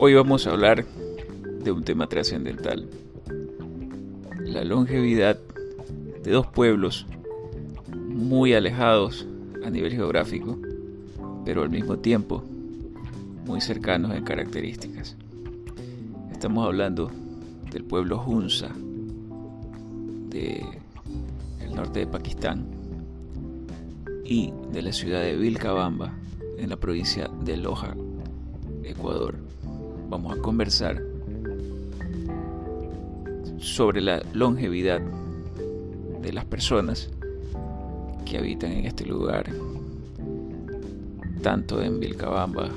Hoy 0.00 0.14
vamos 0.14 0.46
a 0.46 0.52
hablar 0.52 0.86
de 1.64 1.72
un 1.72 1.82
tema 1.82 2.08
trascendental, 2.08 2.88
la 4.38 4.62
longevidad 4.62 5.40
de 6.22 6.30
dos 6.30 6.46
pueblos 6.46 7.04
muy 7.96 8.54
alejados 8.54 9.26
a 9.64 9.70
nivel 9.70 9.90
geográfico, 9.90 10.56
pero 11.44 11.62
al 11.62 11.70
mismo 11.70 11.98
tiempo 11.98 12.44
muy 13.44 13.60
cercanos 13.60 14.14
en 14.14 14.22
características. 14.22 15.16
Estamos 16.30 16.64
hablando 16.64 17.10
del 17.72 17.82
pueblo 17.82 18.22
Hunza 18.24 18.68
del 20.30 21.74
norte 21.74 21.98
de 21.98 22.06
Pakistán 22.06 22.68
y 24.24 24.52
de 24.70 24.82
la 24.82 24.92
ciudad 24.92 25.22
de 25.22 25.36
Vilcabamba 25.36 26.14
en 26.56 26.70
la 26.70 26.76
provincia 26.76 27.28
de 27.42 27.56
Loja, 27.56 27.96
Ecuador. 28.84 29.48
Vamos 30.08 30.38
a 30.38 30.40
conversar 30.40 31.02
sobre 33.58 34.00
la 34.00 34.22
longevidad 34.32 35.00
de 36.22 36.32
las 36.32 36.44
personas 36.46 37.10
que 38.24 38.38
habitan 38.38 38.72
en 38.72 38.86
este 38.86 39.04
lugar, 39.04 39.50
tanto 41.42 41.82
en 41.82 42.00
Vilcabamba 42.00 42.70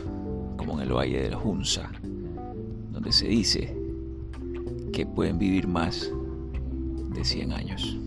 como 0.57 0.73
en 0.73 0.87
el 0.87 0.93
Valle 0.93 1.23
de 1.23 1.31
la 1.31 1.37
Junza, 1.37 1.89
donde 2.91 3.11
se 3.11 3.27
dice 3.27 3.75
que 4.91 5.05
pueden 5.05 5.39
vivir 5.39 5.67
más 5.67 6.11
de 7.13 7.23
100 7.23 7.53
años. 7.53 7.97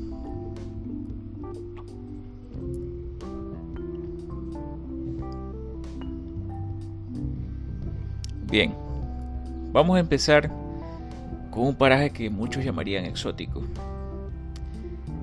Bien, 8.51 8.84
vamos 9.75 9.97
a 9.97 10.01
empezar 10.01 10.53
con 11.51 11.67
un 11.67 11.75
paraje 11.75 12.11
que 12.11 12.31
muchos 12.31 12.65
llamarían 12.65 13.07
exótico. 13.07 13.65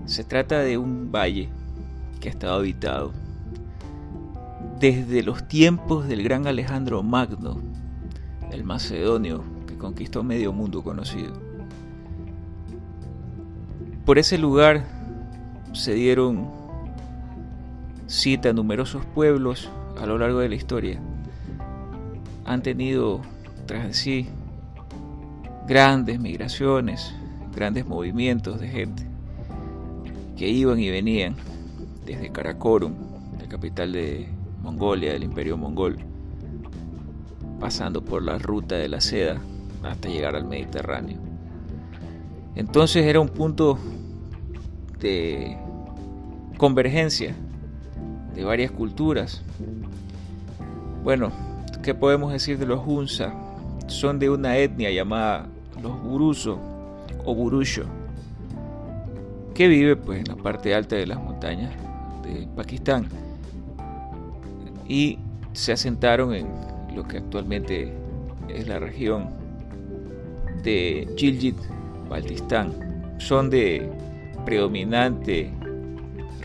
Se 0.05 0.25
trata 0.25 0.59
de 0.59 0.77
un 0.77 1.09
valle 1.09 1.47
que 2.19 2.27
ha 2.27 2.31
estado 2.31 2.55
habitado 2.55 3.13
desde 4.77 5.23
los 5.23 5.47
tiempos 5.47 6.05
del 6.09 6.21
gran 6.21 6.47
Alejandro 6.47 7.01
Magno, 7.01 7.61
el 8.51 8.65
macedonio 8.65 9.41
que 9.67 9.77
conquistó 9.77 10.21
medio 10.21 10.51
mundo 10.51 10.83
conocido. 10.83 11.31
Por 14.05 14.19
ese 14.19 14.37
lugar 14.37 14.83
se 15.71 15.93
dieron 15.93 16.51
cita 18.07 18.49
a 18.49 18.53
numerosos 18.53 19.05
pueblos 19.15 19.69
a 19.97 20.05
lo 20.05 20.17
largo 20.17 20.39
de 20.39 20.49
la 20.49 20.55
historia. 20.55 20.99
Han 22.43 22.61
tenido 22.61 23.21
tras 23.65 23.95
sí 23.95 24.27
grandes 25.67 26.19
migraciones, 26.19 27.13
grandes 27.53 27.85
movimientos 27.85 28.59
de 28.59 28.67
gente 28.67 29.03
que 30.35 30.49
iban 30.49 30.79
y 30.79 30.89
venían 30.89 31.35
desde 32.05 32.31
Karakorum, 32.31 32.93
la 33.39 33.47
capital 33.47 33.91
de 33.91 34.27
Mongolia, 34.61 35.13
del 35.13 35.23
imperio 35.23 35.57
mongol, 35.57 35.97
pasando 37.59 38.03
por 38.03 38.23
la 38.23 38.37
ruta 38.37 38.75
de 38.75 38.89
la 38.89 39.01
seda 39.01 39.39
hasta 39.83 40.09
llegar 40.09 40.35
al 40.35 40.45
Mediterráneo. 40.45 41.19
Entonces 42.55 43.05
era 43.05 43.19
un 43.19 43.29
punto 43.29 43.77
de 44.99 45.57
convergencia 46.57 47.35
de 48.35 48.43
varias 48.43 48.71
culturas. 48.71 49.43
Bueno, 51.03 51.31
¿qué 51.83 51.93
podemos 51.93 52.31
decir 52.31 52.57
de 52.57 52.65
los 52.65 52.81
Hunza? 52.85 53.33
Son 53.91 54.17
de 54.19 54.29
una 54.29 54.57
etnia 54.57 54.89
llamada 54.89 55.47
los 55.83 56.01
Buruso 56.01 56.57
o 57.25 57.35
Burusho, 57.35 57.83
que 59.53 59.67
vive 59.67 59.95
pues 59.95 60.19
en 60.19 60.27
la 60.29 60.35
parte 60.35 60.73
alta 60.73 60.95
de 60.95 61.05
las 61.05 61.19
montañas 61.19 61.71
de 62.23 62.47
Pakistán 62.55 63.07
y 64.87 65.19
se 65.51 65.73
asentaron 65.73 66.33
en 66.33 66.47
lo 66.95 67.03
que 67.07 67.17
actualmente 67.17 67.93
es 68.47 68.67
la 68.67 68.79
región 68.79 69.29
de 70.63 71.07
Gilgit, 71.17 71.57
Baltistán. 72.09 72.73
Son 73.17 73.49
de 73.49 73.89
predominante 74.45 75.51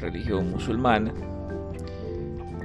religión 0.00 0.50
musulmana. 0.50 1.12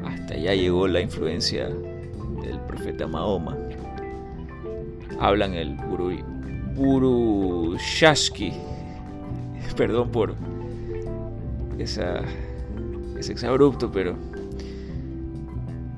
Hasta 0.05 0.33
allá 0.33 0.55
llegó 0.55 0.87
la 0.87 1.01
influencia 1.01 1.69
del 1.69 2.59
profeta 2.67 3.07
Mahoma. 3.07 3.57
Hablan 5.21 5.53
el 5.53 5.75
Burushaski. 6.75 8.53
Perdón 9.77 10.09
por 10.09 10.35
esa, 11.77 12.21
ese 13.17 13.31
exabrupto, 13.31 13.91
pero 13.91 14.15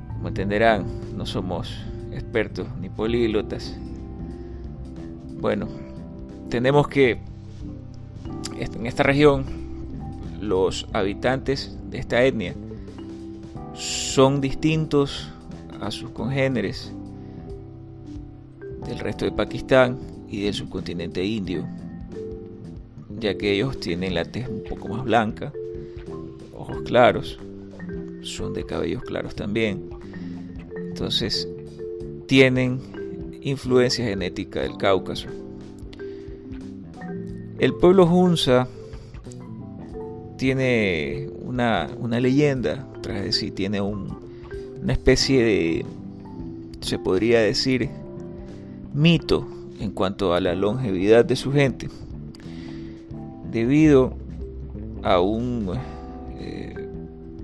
como 0.07 0.27
entenderán, 0.27 0.85
no 1.15 1.25
somos 1.25 1.73
expertos 2.11 2.67
ni 2.81 2.89
políglotas. 2.89 3.77
Bueno, 5.39 5.67
tenemos 6.49 6.89
que 6.89 7.19
en 8.57 8.85
esta 8.85 9.03
región 9.03 9.45
los 10.41 10.85
habitantes 10.91 11.77
de 11.89 11.99
esta 11.99 12.21
etnia 12.23 12.55
son 13.73 14.41
distintos 14.41 15.31
a 15.79 15.91
sus 15.91 16.09
congéneres 16.11 16.93
del 18.93 18.99
resto 18.99 19.25
de 19.25 19.31
Pakistán 19.31 19.97
y 20.29 20.43
del 20.43 20.53
subcontinente 20.53 21.23
indio, 21.23 21.65
ya 23.19 23.35
que 23.35 23.53
ellos 23.53 23.79
tienen 23.79 24.13
la 24.13 24.23
tez 24.23 24.47
un 24.47 24.63
poco 24.63 24.87
más 24.87 25.03
blanca, 25.03 25.51
ojos 26.55 26.83
claros, 26.83 27.39
son 28.21 28.53
de 28.53 28.63
cabellos 28.65 29.03
claros 29.03 29.35
también, 29.35 29.89
entonces 30.75 31.47
tienen 32.27 32.79
influencia 33.41 34.05
genética 34.05 34.61
del 34.61 34.77
Cáucaso. 34.77 35.27
El 37.57 37.73
pueblo 37.73 38.05
Hunza 38.05 38.67
tiene 40.37 41.29
una, 41.41 41.87
leyenda 42.19 42.87
tras 43.01 43.23
de 43.23 43.31
sí, 43.31 43.49
tiene 43.49 43.81
una 43.81 44.93
especie 44.93 45.43
de, 45.43 45.85
se 46.81 46.99
podría 46.99 47.39
decir, 47.39 47.89
mito 48.93 49.47
en 49.79 49.91
cuanto 49.91 50.33
a 50.33 50.39
la 50.39 50.55
longevidad 50.55 51.25
de 51.25 51.35
su 51.35 51.51
gente, 51.51 51.89
debido 53.51 54.13
a 55.01 55.19
un 55.19 55.71
eh, 56.39 56.89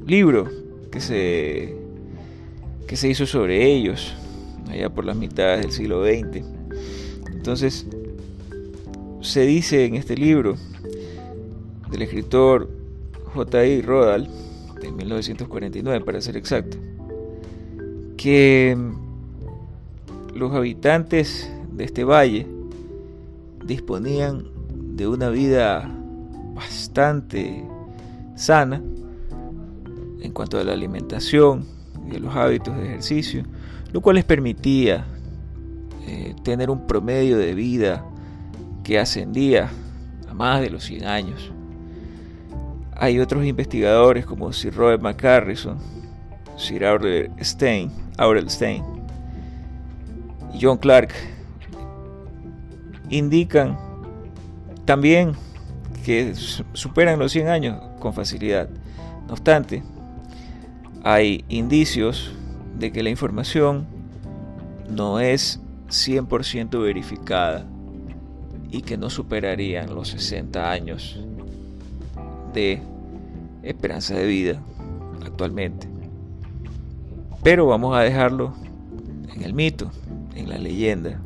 libro 0.06 0.48
que 0.92 1.02
se, 1.02 1.76
que 2.88 2.96
se 2.96 3.10
hizo 3.10 3.25
sobre 3.25 3.66
ellos 3.66 4.16
allá 4.69 4.90
por 4.90 5.06
las 5.06 5.16
mitades 5.16 5.62
del 5.62 5.72
siglo 5.72 6.04
XX. 6.06 6.46
Entonces, 7.31 7.88
se 9.22 9.45
dice 9.45 9.86
en 9.86 9.95
este 9.95 10.16
libro 10.16 10.56
del 11.92 12.02
escritor 12.02 12.69
J.I. 13.34 13.81
Rodal, 13.81 14.30
de 14.81 14.92
1949 14.92 16.06
para 16.06 16.22
ser 16.22 16.38
exacto, 16.38 16.78
que 18.18 18.78
los 20.34 20.54
habitantes 20.54 21.52
de 21.72 21.84
este 21.84 22.04
valle 22.04 22.48
disponían 23.66 24.46
de 24.96 25.08
una 25.08 25.30
vida 25.30 25.90
bastante 26.54 27.64
sana 28.36 28.81
en 30.22 30.31
cuanto 30.31 30.60
a 30.60 30.64
la 30.64 30.74
alimentación 30.74 31.66
y 32.12 32.16
a 32.16 32.20
los 32.20 32.36
hábitos 32.36 32.76
de 32.76 32.86
ejercicio, 32.86 33.44
lo 33.94 34.02
cual 34.02 34.18
les 34.18 34.26
permitía 34.26 35.06
eh, 36.08 36.36
tener 36.44 36.70
un 36.70 36.86
promedio 36.86 37.38
de 37.38 37.54
vida 37.54 38.06
que 38.84 39.00
ascendía 39.00 39.70
a 40.28 40.34
más 40.34 40.62
de 40.62 40.70
los 40.70 40.84
100 40.84 41.06
años. 41.06 41.52
Hay 42.96 43.20
otros 43.20 43.46
investigadores 43.46 44.26
como 44.26 44.52
Sir 44.52 44.76
Robert 44.76 45.02
McCarrison, 45.02 45.78
Sir 46.58 46.86
Aurel 46.86 47.31
Stein, 47.42 47.90
Aurel 48.18 48.50
Stein 48.50 48.99
John 50.59 50.77
Clark 50.77 51.13
indican 53.09 53.77
también 54.85 55.33
que 56.06 56.33
superan 56.73 57.19
los 57.19 57.31
100 57.31 57.47
años 57.47 57.81
con 58.00 58.13
facilidad. 58.13 58.69
No 59.27 59.33
obstante, 59.33 59.83
hay 61.03 61.45
indicios 61.50 62.31
de 62.77 62.91
que 62.91 63.03
la 63.03 63.09
información 63.09 63.85
no 64.89 65.19
es 65.19 65.59
100% 65.89 66.81
verificada 66.81 67.65
y 68.71 68.81
que 68.81 68.97
no 68.97 69.09
superarían 69.09 69.94
los 69.94 70.09
60 70.09 70.71
años 70.71 71.19
de 72.53 72.81
esperanza 73.63 74.15
de 74.15 74.25
vida 74.25 74.61
actualmente. 75.25 75.88
Pero 77.44 77.67
vamos 77.67 77.95
a 77.95 78.01
dejarlo 78.01 78.53
en 79.33 79.44
el 79.44 79.53
mito, 79.53 79.91
en 80.36 80.50
la 80.50 80.58
leyenda. 80.58 81.20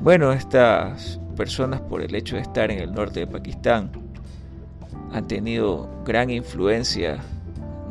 Bueno, 0.00 0.32
estas 0.32 1.18
personas 1.36 1.80
por 1.80 2.02
el 2.02 2.14
hecho 2.14 2.36
de 2.36 2.42
estar 2.42 2.70
en 2.70 2.78
el 2.78 2.92
norte 2.92 3.20
de 3.20 3.26
Pakistán 3.26 3.90
han 5.12 5.26
tenido 5.26 5.88
gran 6.04 6.30
influencia 6.30 7.18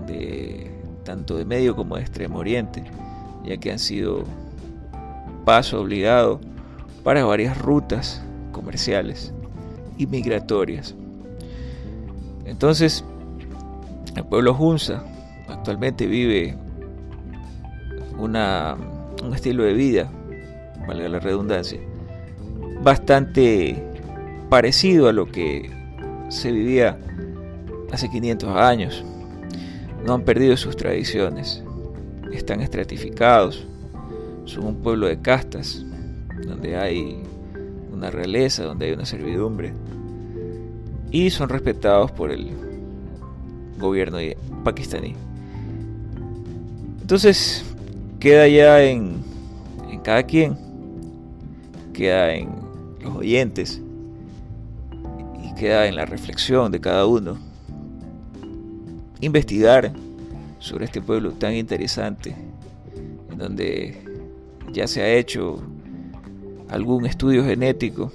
de 0.08 0.72
tanto 1.04 1.38
de 1.38 1.46
medio 1.46 1.76
como 1.76 1.96
de 1.96 2.02
extremo 2.02 2.40
oriente, 2.40 2.84
ya 3.44 3.58
que 3.58 3.72
han 3.72 3.80
sido 3.80 4.24
paso 5.46 5.82
obligado 5.82 6.40
para 7.04 7.26
varias 7.26 7.58
rutas 7.58 8.22
comerciales 8.52 9.34
y 9.98 10.08
migratorias. 10.08 10.96
Entonces, 12.46 13.04
el 14.16 14.24
pueblo 14.26 14.56
Hunza 14.56 15.04
actualmente 15.48 16.06
vive 16.06 16.56
una, 18.18 18.78
un 19.24 19.34
estilo 19.34 19.64
de 19.64 19.74
vida, 19.74 20.12
valga 20.88 21.08
la 21.10 21.20
redundancia, 21.20 21.80
bastante 22.82 23.82
parecido 24.50 25.08
a 25.08 25.14
lo 25.14 25.26
que 25.28 25.72
se 26.30 26.52
vivía 26.52 27.00
hace 27.92 28.10
500 28.10 28.56
años. 28.56 29.04
No 30.06 30.14
han 30.14 30.24
perdido 30.24 30.58
sus 30.58 30.76
tradiciones, 30.76 31.64
están 32.32 32.62
estratificados, 32.62 33.66
son 34.46 34.66
un 34.66 34.76
pueblo 34.76 35.08
de 35.08 35.20
castas, 35.22 35.86
donde 36.46 36.76
hay 36.76 37.24
una 37.92 38.12
realeza, 38.12 38.64
donde 38.64 38.88
hay 38.88 38.92
una 38.92 39.06
servidumbre, 39.06 39.74
y 41.12 41.30
son 41.30 41.48
respetados 41.48 42.12
por 42.12 42.32
el 42.32 42.52
gobierno 43.80 44.18
pakistaní. 44.64 45.16
Entonces, 47.02 47.64
queda 48.24 48.48
ya 48.48 48.82
en, 48.82 49.22
cada 50.02 50.24
quien, 50.24 50.56
queda 51.92 52.34
en 52.34 52.52
los 53.02 53.18
oyentes 53.18 53.82
y 55.44 55.54
queda 55.56 55.88
en 55.88 55.98
la 55.98 56.06
reflexión 56.06 56.72
de 56.72 56.80
cada 56.80 57.06
uno. 57.06 57.38
Investigar 59.20 59.92
sobre 60.60 60.86
este 60.86 61.02
pueblo 61.02 61.34
tan 61.34 61.54
interesante, 61.54 62.34
en 63.30 63.38
donde 63.38 64.02
ya 64.72 64.88
se 64.88 65.02
ha 65.02 65.10
hecho 65.10 65.62
algún 66.70 67.06
estudio 67.06 67.44
genético 67.44 68.10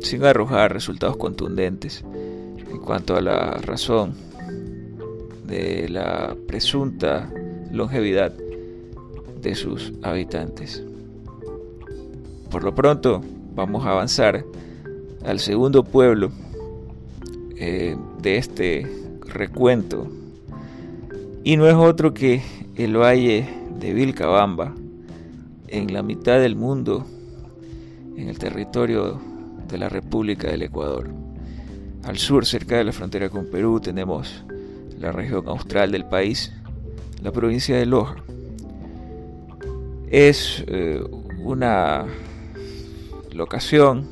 sin 0.00 0.24
arrojar 0.24 0.72
resultados 0.72 1.16
contundentes 1.16 2.04
en 2.58 2.78
cuanto 2.78 3.14
a 3.14 3.20
la 3.20 3.52
razón 3.62 4.14
de 5.46 5.88
la 5.88 6.36
presunta 6.48 7.32
longevidad 7.70 8.34
de 9.40 9.54
sus 9.54 9.92
habitantes. 10.02 10.82
Por 12.50 12.64
lo 12.64 12.74
pronto, 12.74 13.22
vamos 13.54 13.84
a 13.84 13.90
avanzar 13.90 14.44
al 15.24 15.38
segundo 15.38 15.84
pueblo 15.84 16.30
eh, 17.56 17.96
de 18.22 18.36
este 18.36 18.86
recuento 19.20 20.06
y 21.44 21.56
no 21.56 21.66
es 21.66 21.74
otro 21.74 22.14
que 22.14 22.42
el 22.76 22.96
valle 22.96 23.48
de 23.78 23.92
Vilcabamba 23.92 24.74
en 25.68 25.92
la 25.92 26.02
mitad 26.02 26.40
del 26.40 26.56
mundo 26.56 27.06
en 28.16 28.28
el 28.28 28.38
territorio 28.38 29.20
de 29.68 29.78
la 29.78 29.88
República 29.88 30.50
del 30.50 30.62
Ecuador. 30.62 31.08
Al 32.04 32.18
sur, 32.18 32.46
cerca 32.46 32.76
de 32.76 32.84
la 32.84 32.92
frontera 32.92 33.28
con 33.28 33.46
Perú, 33.46 33.80
tenemos 33.80 34.44
la 34.98 35.12
región 35.12 35.46
austral 35.48 35.92
del 35.92 36.04
país, 36.04 36.52
la 37.22 37.32
provincia 37.32 37.76
de 37.76 37.86
Loja. 37.86 38.16
Es 40.10 40.64
eh, 40.66 41.02
una 41.38 42.06
locación 43.32 44.08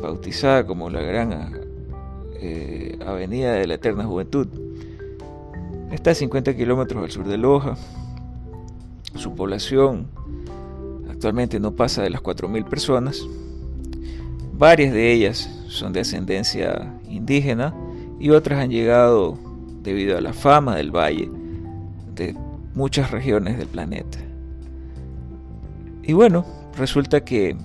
bautizada 0.00 0.66
como 0.66 0.88
la 0.88 1.02
Gran 1.02 1.60
eh, 2.34 2.98
Avenida 3.04 3.52
de 3.54 3.66
la 3.66 3.74
Eterna 3.74 4.04
Juventud. 4.04 4.48
Está 5.90 6.12
a 6.12 6.14
50 6.14 6.56
kilómetros 6.56 7.02
al 7.02 7.10
sur 7.10 7.26
de 7.26 7.36
Loja. 7.36 7.76
Su 9.16 9.34
población 9.34 10.08
actualmente 11.10 11.58
no 11.58 11.74
pasa 11.74 12.02
de 12.02 12.10
las 12.10 12.22
4.000 12.22 12.68
personas. 12.68 13.26
Varias 14.52 14.92
de 14.92 15.12
ellas 15.12 15.50
son 15.68 15.92
de 15.92 16.00
ascendencia 16.00 16.94
indígena 17.08 17.74
y 18.20 18.30
otras 18.30 18.60
han 18.60 18.70
llegado 18.70 19.36
debido 19.82 20.16
a 20.16 20.20
la 20.20 20.32
fama 20.32 20.76
del 20.76 20.94
valle 20.94 21.30
de 22.14 22.36
muchas 22.74 23.10
regiones 23.10 23.58
del 23.58 23.66
planeta. 23.66 24.29
Y 26.02 26.12
bueno, 26.12 26.44
resulta 26.76 27.24
que 27.24 27.56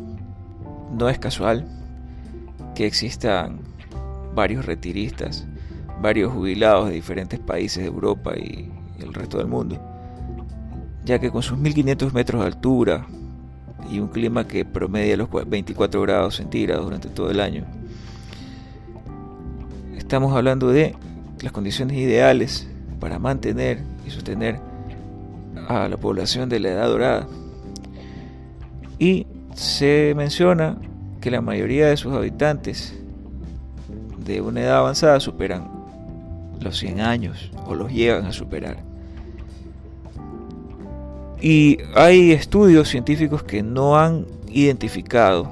no 0.92 1.10
es 1.10 1.20
casual 1.20 1.68
que 2.76 2.86
existan 2.86 3.60
varios 4.34 4.66
retiristas, 4.66 5.48
varios 6.02 6.34
jubilados 6.34 6.90
de 6.90 6.96
diferentes 6.96 7.40
países 7.40 7.84
de 7.84 7.90
Europa 7.90 8.34
y, 8.38 8.72
el 9.00 9.14
resto 9.14 9.38
del 9.38 9.48
mundo, 9.48 9.78
ya 11.04 11.20
que 11.20 11.30
con 11.30 11.44
sus 11.44 11.58
1500 11.58 12.14
metros 12.14 12.42
de 12.42 12.48
altura, 12.48 13.06
y 13.90 14.00
un 14.00 14.08
clima 14.08 14.48
que 14.48 14.66
promedia 14.66 15.18
los 15.18 15.30
24 15.30 16.02
grados 16.02 16.36
centígrados 16.36 16.86
durante 16.86 17.10
todo 17.10 17.30
el 17.32 17.40
año. 17.40 17.66
Estamos 19.96 20.36
hablando 20.36 20.70
de 20.70 20.96
las 21.42 21.52
condiciones 21.52 21.98
ideales 21.98 22.68
para 23.00 23.20
mantener 23.20 23.84
y 24.06 24.10
sostener 24.10 24.60
a 25.68 25.88
la 25.88 25.98
población 25.98 26.50
de 26.50 26.60
la 26.60 26.70
edad 26.70 26.88
dorada. 26.88 27.28
Y 29.00 29.28
se 29.54 30.14
menciona 30.16 30.78
que 31.22 31.32
la 31.32 31.42
mayoría 31.42 31.88
de 31.88 31.98
sus 31.98 32.14
habitantes 32.14 32.96
de 34.26 34.42
una 34.42 34.62
edad 34.62 34.78
avanzada 34.78 35.20
superan 35.20 35.70
los 36.60 36.78
100 36.78 37.02
años 37.02 37.52
o 37.68 37.76
los 37.76 37.92
llegan 37.92 38.26
a 38.26 38.32
superar. 38.32 38.78
Y 41.42 41.78
hay 41.96 42.32
estudios 42.32 42.90
científicos 42.90 43.44
que 43.44 43.62
no 43.62 43.98
han 43.98 44.26
identificado 44.50 45.50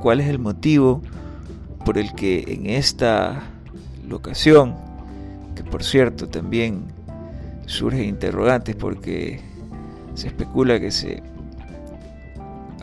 cuál 0.00 0.20
es 0.20 0.28
el 0.28 0.38
motivo 0.38 1.02
por 1.84 1.98
el 1.98 2.12
que 2.14 2.44
en 2.48 2.66
esta 2.66 3.42
locación, 4.06 4.76
que 5.56 5.64
por 5.64 5.82
cierto 5.82 6.28
también 6.28 6.84
surge 7.66 8.04
interrogantes 8.04 8.76
porque 8.76 9.40
se 10.14 10.28
especula 10.28 10.78
que 10.78 10.90
se 10.90 11.22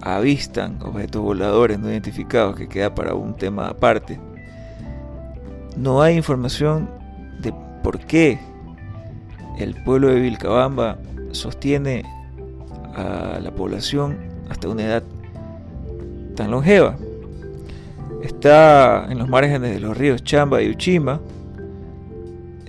avistan 0.05 0.77
objetos 0.83 1.21
voladores 1.23 1.79
no 1.79 1.89
identificados 1.89 2.55
que 2.55 2.69
queda 2.69 2.93
para 2.93 3.15
un 3.15 3.35
tema 3.35 3.67
aparte. 3.67 4.19
No 5.75 6.01
hay 6.01 6.15
información 6.15 6.87
de 7.41 7.51
por 7.83 7.99
qué 7.99 8.39
el 9.57 9.73
pueblo 9.83 10.09
de 10.09 10.19
Vilcabamba 10.19 10.99
sostiene 11.31 12.03
a 12.93 13.39
la 13.41 13.51
población 13.51 14.17
hasta 14.47 14.69
una 14.69 14.83
edad 14.83 15.03
tan 16.35 16.51
longeva. 16.51 16.95
Está 18.21 19.07
en 19.09 19.17
los 19.17 19.27
márgenes 19.27 19.71
de 19.73 19.79
los 19.79 19.97
ríos 19.97 20.23
Chamba 20.23 20.61
y 20.61 20.69
Uchima. 20.69 21.19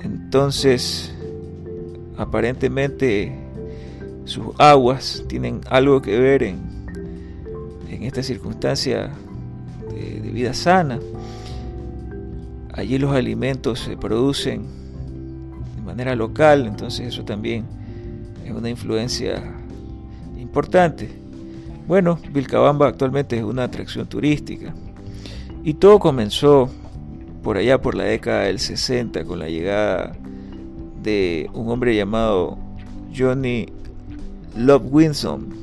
Entonces, 0.02 1.14
aparentemente 2.16 3.38
sus 4.24 4.46
aguas 4.58 5.22
tienen 5.28 5.60
algo 5.68 6.00
que 6.00 6.18
ver 6.18 6.42
en, 6.42 6.75
en 7.90 8.02
esta 8.02 8.22
circunstancia 8.22 9.10
de, 9.94 10.20
de 10.20 10.30
vida 10.30 10.54
sana. 10.54 10.98
Allí 12.72 12.98
los 12.98 13.12
alimentos 13.12 13.80
se 13.80 13.96
producen 13.96 14.66
de 15.76 15.82
manera 15.82 16.14
local, 16.14 16.66
entonces 16.66 17.08
eso 17.08 17.24
también 17.24 17.64
es 18.44 18.52
una 18.52 18.68
influencia 18.68 19.42
importante. 20.38 21.08
Bueno, 21.86 22.18
Vilcabamba 22.32 22.88
actualmente 22.88 23.36
es 23.36 23.42
una 23.42 23.64
atracción 23.64 24.06
turística. 24.06 24.74
Y 25.62 25.74
todo 25.74 25.98
comenzó 25.98 26.68
por 27.42 27.56
allá 27.56 27.80
por 27.80 27.94
la 27.94 28.04
década 28.04 28.42
del 28.42 28.58
60 28.58 29.24
con 29.24 29.38
la 29.38 29.48
llegada 29.48 30.16
de 31.02 31.48
un 31.54 31.70
hombre 31.70 31.94
llamado 31.94 32.58
Johnny 33.16 33.66
Love 34.56 34.82
Winson. 34.90 35.54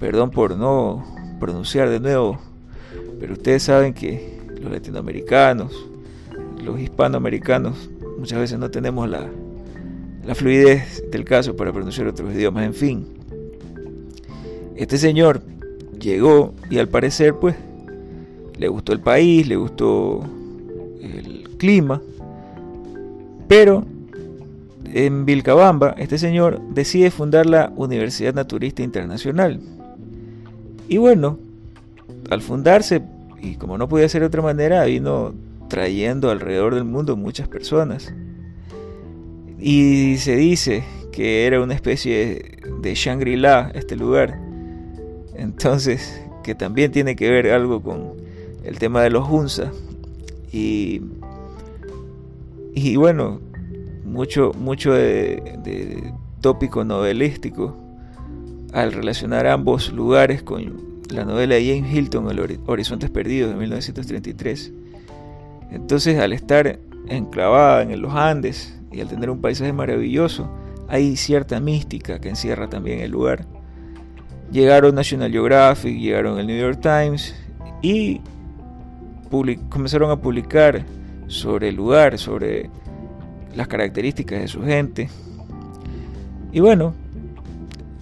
Perdón 0.00 0.30
por 0.30 0.56
no 0.56 1.04
pronunciar 1.38 1.88
de 1.88 2.00
nuevo, 2.00 2.38
pero 3.20 3.34
ustedes 3.34 3.62
saben 3.62 3.94
que 3.94 4.38
los 4.60 4.70
latinoamericanos, 4.70 5.72
los 6.62 6.80
hispanoamericanos, 6.80 7.90
muchas 8.18 8.38
veces 8.38 8.58
no 8.58 8.70
tenemos 8.70 9.08
la, 9.08 9.26
la 10.24 10.34
fluidez 10.34 11.02
del 11.10 11.24
caso 11.24 11.56
para 11.56 11.72
pronunciar 11.72 12.06
otros 12.06 12.32
idiomas. 12.34 12.64
En 12.64 12.74
fin, 12.74 13.06
este 14.76 14.98
señor 14.98 15.42
llegó 16.00 16.54
y 16.70 16.78
al 16.78 16.88
parecer 16.88 17.34
pues 17.34 17.56
le 18.58 18.68
gustó 18.68 18.92
el 18.92 19.00
país, 19.00 19.46
le 19.46 19.56
gustó 19.56 20.24
el 21.00 21.48
clima, 21.58 22.02
pero 23.48 23.84
en 24.92 25.26
Vilcabamba, 25.26 25.94
este 25.98 26.16
señor 26.16 26.60
decide 26.70 27.10
fundar 27.10 27.46
la 27.46 27.72
Universidad 27.76 28.34
Naturista 28.34 28.82
Internacional. 28.82 29.60
Y 30.88 30.98
bueno, 30.98 31.38
al 32.30 32.42
fundarse, 32.42 33.02
y 33.40 33.56
como 33.56 33.78
no 33.78 33.88
podía 33.88 34.08
ser 34.08 34.22
de 34.22 34.28
otra 34.28 34.42
manera, 34.42 34.84
vino 34.84 35.34
trayendo 35.68 36.30
alrededor 36.30 36.74
del 36.74 36.84
mundo 36.84 37.16
muchas 37.16 37.48
personas. 37.48 38.12
Y 39.58 40.16
se 40.18 40.36
dice 40.36 40.84
que 41.12 41.46
era 41.46 41.60
una 41.60 41.74
especie 41.74 42.58
de 42.82 42.94
Shangri-La 42.94 43.72
este 43.74 43.96
lugar. 43.96 44.38
Entonces, 45.34 46.22
que 46.44 46.54
también 46.54 46.92
tiene 46.92 47.16
que 47.16 47.30
ver 47.30 47.50
algo 47.50 47.82
con 47.82 48.12
el 48.64 48.78
tema 48.78 49.02
de 49.02 49.10
los 49.10 49.28
Hunza. 49.28 49.72
Y, 50.52 51.02
y 52.74 52.96
bueno, 52.96 53.40
mucho, 54.04 54.52
mucho 54.58 54.92
de, 54.92 56.12
tópico 56.40 56.84
novelístico 56.84 57.76
al 58.76 58.92
relacionar 58.92 59.46
ambos 59.46 59.90
lugares 59.90 60.42
con 60.42 61.00
la 61.08 61.24
novela 61.24 61.54
de 61.54 61.66
James 61.66 61.94
Hilton, 61.94 62.30
El 62.30 62.60
Horizontes 62.66 63.08
Perdidos 63.08 63.48
de 63.48 63.56
1933. 63.56 64.70
Entonces, 65.70 66.18
al 66.18 66.34
estar 66.34 66.78
enclavada 67.08 67.84
en 67.84 68.02
los 68.02 68.12
Andes 68.12 68.78
y 68.92 69.00
al 69.00 69.08
tener 69.08 69.30
un 69.30 69.40
paisaje 69.40 69.72
maravilloso, 69.72 70.50
hay 70.88 71.16
cierta 71.16 71.58
mística 71.58 72.18
que 72.18 72.28
encierra 72.28 72.68
también 72.68 73.00
el 73.00 73.12
lugar. 73.12 73.46
Llegaron 74.52 74.94
National 74.94 75.32
Geographic, 75.32 75.98
llegaron 75.98 76.38
el 76.38 76.46
New 76.46 76.60
York 76.60 76.80
Times 76.82 77.34
y 77.80 78.20
comenzaron 79.70 80.10
a 80.10 80.20
publicar 80.20 80.84
sobre 81.28 81.70
el 81.70 81.76
lugar, 81.76 82.18
sobre 82.18 82.68
las 83.54 83.68
características 83.68 84.42
de 84.42 84.48
su 84.48 84.62
gente. 84.62 85.08
Y 86.52 86.60
bueno, 86.60 86.94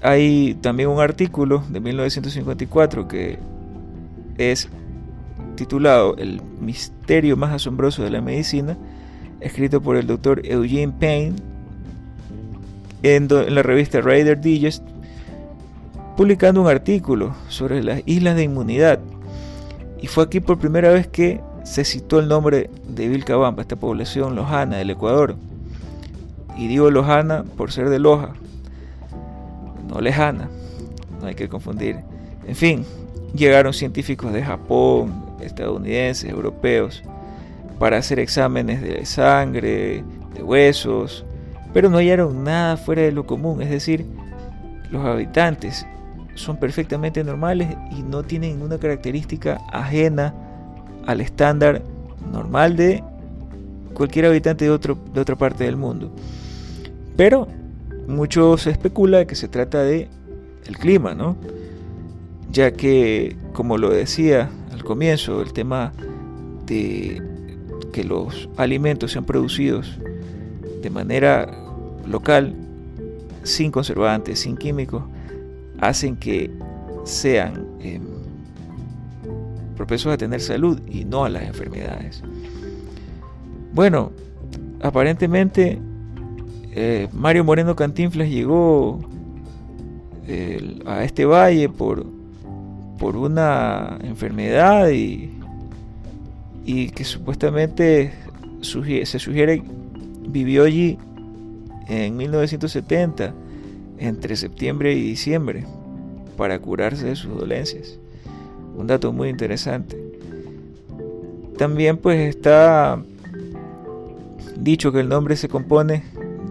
hay 0.05 0.55
también 0.61 0.91
un 0.91 1.01
artículo 1.01 1.65
de 1.71 1.81
1954 1.81 3.09
que 3.09 3.39
es 4.37 4.69
titulado 5.57 6.15
El 6.19 6.43
misterio 6.61 7.39
más 7.39 7.55
asombroso 7.55 8.03
de 8.03 8.11
la 8.11 8.21
medicina, 8.21 8.77
escrito 9.41 9.81
por 9.81 9.97
el 9.97 10.07
doctor 10.07 10.43
Eugene 10.45 10.93
Payne 10.93 11.37
en, 13.03 13.29
la 13.29 13.63
revista 13.63 14.03
Rider 14.03 14.43
Digest, 14.43 14.85
publicando 16.19 16.61
un 16.61 16.69
artículo 16.69 17.35
sobre 17.49 17.83
las 17.83 18.03
islas 18.05 18.37
de 18.37 18.43
inmunidad. 18.43 19.01
Y 20.03 20.07
fue 20.07 20.25
aquí 20.25 20.41
por 20.41 20.59
primera 20.59 20.91
vez 20.91 21.07
que 21.07 21.41
se 21.63 21.83
citó 21.83 22.19
el 22.19 22.29
nombre 22.29 22.69
de 22.87 23.09
Vilcabamba, 23.09 23.63
esta 23.63 23.77
población 23.77 24.37
lojana 24.37 24.77
del 24.77 24.91
Ecuador. 24.91 25.37
Y 26.59 26.69
digo 26.69 26.91
lojana 26.91 27.45
por 27.57 27.73
ser 27.73 27.89
de 27.89 27.99
Loja, 27.99 28.35
no 29.95 30.01
lejana, 30.01 30.51
no 31.21 31.29
hay 31.29 31.35
que 31.35 31.49
confundir. 31.49 32.01
En 32.47 32.57
fin, 32.57 32.85
llegaron 33.35 33.73
científicos 33.73 34.33
de 34.33 34.43
Japón, 34.43 35.25
estadounidenses, 35.41 36.29
europeos, 36.29 37.03
para 37.79 37.99
hacer 37.99 38.19
exámenes 38.19 38.83
de 38.83 39.07
sangre, 39.07 40.05
de 40.35 40.43
huesos, 40.43 41.25
pero 41.73 41.89
no 41.89 41.99
hallaron 41.99 42.45
nada 42.45 42.77
fuera 42.77 43.03
de 43.03 43.13
lo 43.13 43.25
común, 43.25 43.63
es 43.63 43.71
decir, 43.71 44.05
los 44.91 45.05
habitantes 45.05 45.87
son 46.35 46.57
perfectamente 46.57 47.23
normales 47.23 47.69
y 47.97 48.03
no 48.03 48.25
tienen 48.25 48.51
ninguna 48.51 48.79
característica 48.79 49.61
ajena 49.73 50.35
al 51.07 51.21
estándar 51.21 51.83
normal 52.33 52.77
de 52.77 53.03
cualquier 53.93 54.27
habitante 54.27 54.65
de, 54.65 54.71
otro, 54.73 54.99
de 55.13 55.21
otra 55.21 55.37
parte 55.37 55.65
del 55.65 55.77
mundo. 55.77 56.13
Pero 57.17 57.47
mucho 58.07 58.57
se 58.59 58.71
especula 58.71 59.27
que 59.27 59.35
se 59.35 59.49
trata 59.49 59.83
de 59.83 60.09
el 60.67 60.79
clima, 60.79 61.15
¿no? 61.15 61.37
Ya 62.51 62.73
que, 62.73 63.37
como 63.53 63.79
lo 63.79 63.91
decía 63.91 64.51
al 64.73 64.85
comienzo, 64.85 65.43
el 65.43 65.53
tema 65.53 65.93
de 66.67 67.23
que 67.93 68.05
los 68.05 68.49
alimentos 68.57 69.13
sean 69.13 69.25
producidos 69.25 69.99
de 70.83 70.91
manera 70.91 71.47
local, 72.07 72.55
sin 73.43 73.71
conservantes, 73.71 74.41
sin 74.41 74.57
químicos, 74.57 75.03
hacen 75.81 76.17
que 76.17 76.51
sean 77.05 77.67
eh, 77.81 78.01
propensos 79.77 80.13
a 80.13 80.17
tener 80.17 80.41
salud 80.41 80.81
y 80.87 81.05
no 81.05 81.25
a 81.25 81.29
las 81.29 81.45
enfermedades. 81.45 82.23
Bueno, 83.73 84.13
aparentemente 84.83 85.79
eh, 86.75 87.09
Mario 87.13 87.45
Moreno 87.45 87.77
Cantinflas 87.77 88.29
llegó 88.29 89.01
a 90.87 91.05
este 91.05 91.27
valle 91.27 91.69
por, 91.69 92.07
por 92.99 93.17
una 93.17 93.99
enfermedad 94.03 94.89
y, 94.89 95.31
y 96.65 96.89
que 96.91 97.05
supuestamente 97.05 98.13
se 98.63 99.19
sugiere 99.19 99.63
vivió 100.27 100.65
allí 100.65 100.99
en 101.89 102.17
1970 102.17 103.35
entre 103.99 104.37
septiembre 104.37 104.95
y 104.95 105.03
diciembre 105.03 105.67
para 106.39 106.59
curarse 106.59 107.07
de 107.07 107.17
sus 107.17 107.37
dolencias 107.39 107.99
un 108.77 108.87
dato 108.87 109.13
muy 109.13 109.29
interesante. 109.29 109.97
También 111.57 111.97
pues 111.97 112.35
está 112.35 113.01
dicho 114.57 114.93
que 114.93 115.01
el 115.01 115.09
nombre 115.09 115.37
se 115.37 115.49
compone 115.49 116.05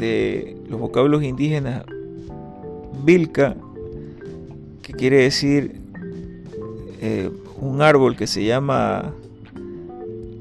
de 0.03 0.57
los 0.67 0.81
vocablos 0.81 1.24
indígenas 1.24 1.83
Vilca, 3.05 3.55
que 4.81 4.93
quiere 4.93 5.24
decir 5.24 5.79
eh, 7.01 7.29
un 7.60 7.81
árbol 7.81 8.17
que 8.17 8.27
se 8.27 8.43
llama 8.43 9.13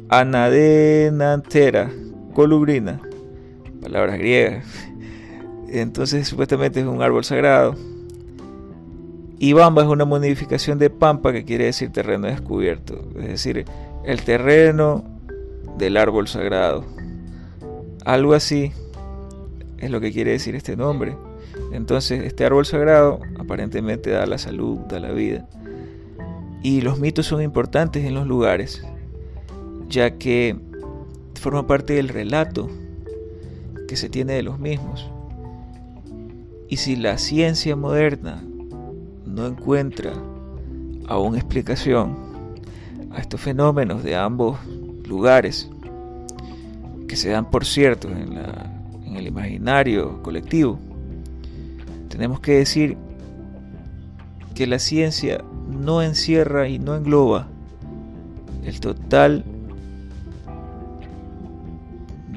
Anadenantera 0.09 1.90
colubrina, 2.35 3.00
palabras 3.81 4.19
griegas. 4.19 4.66
Entonces 5.69 6.26
supuestamente 6.26 6.81
es 6.81 6.87
un 6.87 7.00
árbol 7.00 7.25
sagrado 7.25 7.76
y 9.38 9.52
Bamba 9.52 9.83
es 9.83 9.88
una 9.88 10.04
modificación 10.04 10.78
de 10.78 10.90
Pampa 10.90 11.33
que 11.33 11.45
quiere 11.45 11.66
decir 11.66 11.90
terreno 11.90 12.26
descubierto, 12.26 13.00
es 13.16 13.28
decir, 13.28 13.64
el 14.04 14.23
terreno 14.23 15.04
del 15.78 15.97
árbol 15.97 16.26
sagrado. 16.26 16.85
Algo 18.04 18.35
así 18.35 18.73
es 19.83 19.91
lo 19.91 20.01
que 20.01 20.12
quiere 20.12 20.31
decir 20.31 20.55
este 20.55 20.77
nombre. 20.77 21.17
Entonces, 21.73 22.23
este 22.23 22.47
árbol 22.47 22.65
sagrado 22.65 23.21
aparentemente 23.39 24.11
da 24.11 24.25
la 24.27 24.39
salud, 24.39 24.79
da 24.89 25.01
la 25.01 25.11
vida. 25.11 25.49
Y 26.62 26.81
los 26.83 27.01
mitos 27.01 27.27
son 27.27 27.43
importantes 27.43 28.05
en 28.05 28.15
los 28.15 28.27
lugares, 28.27 28.83
ya 29.89 30.12
que 30.19 30.57
forma 31.35 31.67
parte 31.67 31.95
del 31.95 32.09
relato 32.09 32.71
que 33.89 33.97
se 33.97 34.09
tiene 34.09 34.35
de 34.35 34.45
los 34.45 34.61
mismos. 34.61 35.11
Y 36.69 36.77
si 36.77 36.95
la 36.95 37.19
ciencia 37.19 37.75
moderna 37.75 38.43
no 39.27 39.47
encuentra 39.47 40.12
aún 41.09 41.35
explicación 41.35 42.17
a 43.11 43.21
estos 43.21 43.41
fenómenos 43.41 44.05
de 44.05 44.15
ambos 44.15 44.59
lugares, 45.09 45.69
que 47.09 47.17
se 47.17 47.31
dan 47.31 47.51
por 47.51 47.65
cierto 47.65 48.09
en, 48.09 48.39
en 49.12 49.19
el 49.19 49.26
imaginario 49.26 50.23
colectivo, 50.23 50.78
tenemos 52.09 52.40
que 52.40 52.52
decir 52.52 52.97
que 54.54 54.66
la 54.66 54.78
ciencia 54.78 55.45
no 55.69 56.02
encierra 56.02 56.69
y 56.69 56.78
no 56.78 56.97
engloba 56.97 57.49
el 58.64 58.81
total 58.81 59.45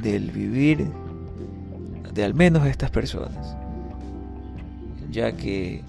del 0.02 0.32
vivir 0.32 0.88
de 2.14 2.24
al 2.24 2.34
menos 2.34 2.66
estas 2.68 2.92
personas, 2.92 3.56
ya 5.12 5.32
que 5.34 5.82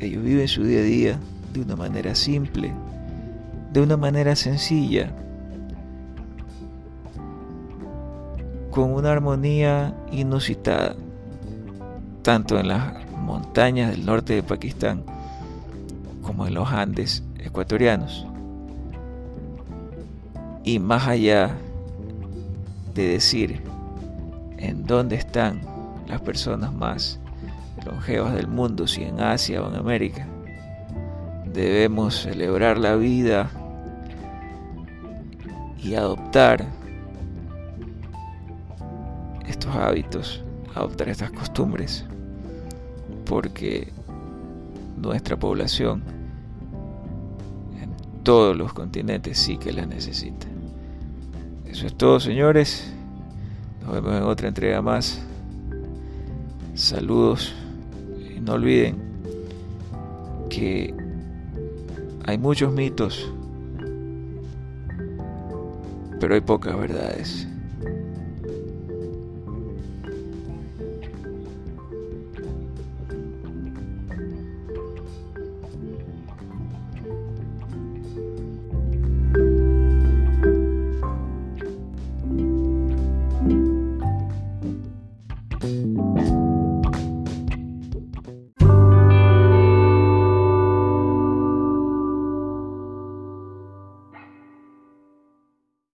ellos 0.00 0.22
viven 0.22 0.48
su 0.48 0.64
día 0.64 0.80
a 0.80 0.82
día 0.82 1.18
de 1.52 1.60
una 1.60 1.76
manera 1.76 2.14
simple, 2.14 2.72
de 3.72 3.80
una 3.80 3.96
manera 3.96 4.36
sencilla, 4.36 5.12
con 8.70 8.92
una 8.92 9.12
armonía 9.12 9.94
inusitada, 10.12 10.94
tanto 12.22 12.58
en 12.58 12.68
las 12.68 13.04
montañas 13.16 13.90
del 13.90 14.06
norte 14.06 14.34
de 14.34 14.42
Pakistán 14.42 15.04
como 16.22 16.46
en 16.46 16.54
los 16.54 16.68
Andes 16.70 17.24
ecuatorianos. 17.38 18.26
Y 20.62 20.78
más 20.78 21.06
allá 21.06 21.56
de 22.94 23.08
decir 23.08 23.62
en 24.58 24.86
dónde 24.86 25.16
están 25.16 25.62
las 26.06 26.20
personas 26.20 26.72
más 26.72 27.18
longevas 27.84 28.34
del 28.34 28.46
mundo, 28.46 28.86
si 28.86 29.02
en 29.02 29.20
Asia 29.20 29.62
o 29.62 29.68
en 29.68 29.76
América. 29.76 30.26
Debemos 31.52 32.22
celebrar 32.22 32.78
la 32.78 32.96
vida 32.96 33.50
y 35.82 35.94
adoptar 35.94 36.66
estos 39.60 39.76
hábitos 39.76 40.42
adoptar 40.74 41.10
estas 41.10 41.30
costumbres, 41.32 42.06
porque 43.26 43.92
nuestra 44.96 45.38
población 45.38 46.02
en 47.78 47.90
todos 48.22 48.56
los 48.56 48.72
continentes 48.72 49.36
sí 49.36 49.58
que 49.58 49.72
las 49.72 49.86
necesita. 49.86 50.46
Eso 51.66 51.86
es 51.86 51.94
todo, 51.94 52.20
señores. 52.20 52.90
Nos 53.82 53.92
vemos 53.92 54.14
en 54.14 54.22
otra 54.22 54.48
entrega 54.48 54.80
más. 54.80 55.20
Saludos. 56.74 57.54
Y 58.34 58.40
no 58.40 58.54
olviden 58.54 58.96
que 60.48 60.94
hay 62.24 62.38
muchos 62.38 62.72
mitos, 62.72 63.30
pero 66.18 66.34
hay 66.34 66.40
pocas 66.40 66.78
verdades. 66.78 67.46